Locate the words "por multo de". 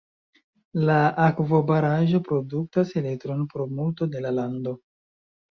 3.53-4.27